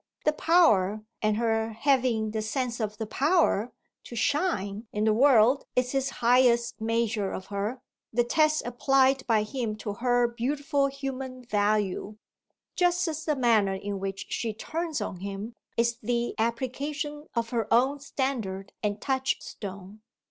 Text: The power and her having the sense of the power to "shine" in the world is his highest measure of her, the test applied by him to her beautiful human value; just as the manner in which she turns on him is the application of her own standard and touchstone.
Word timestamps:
The 0.25 0.33
power 0.33 1.03
and 1.21 1.37
her 1.37 1.73
having 1.73 2.31
the 2.31 2.41
sense 2.41 2.79
of 2.79 2.97
the 2.97 3.05
power 3.05 3.71
to 4.05 4.15
"shine" 4.15 4.87
in 4.91 5.03
the 5.03 5.13
world 5.13 5.65
is 5.75 5.91
his 5.91 6.09
highest 6.25 6.81
measure 6.81 7.31
of 7.31 7.45
her, 7.53 7.83
the 8.11 8.23
test 8.23 8.63
applied 8.65 9.27
by 9.27 9.43
him 9.43 9.75
to 9.75 9.93
her 9.93 10.27
beautiful 10.27 10.87
human 10.87 11.43
value; 11.43 12.17
just 12.75 13.07
as 13.07 13.25
the 13.25 13.35
manner 13.35 13.75
in 13.75 13.99
which 13.99 14.25
she 14.29 14.55
turns 14.55 15.01
on 15.01 15.17
him 15.19 15.53
is 15.77 15.99
the 16.01 16.33
application 16.39 17.27
of 17.35 17.51
her 17.51 17.71
own 17.71 17.99
standard 17.99 18.73
and 18.81 19.01
touchstone. 19.01 20.01